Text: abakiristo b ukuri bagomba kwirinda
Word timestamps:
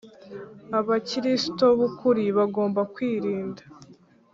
abakiristo 0.79 1.63
b 1.77 1.79
ukuri 1.87 2.23
bagomba 2.37 2.81
kwirinda 2.93 3.63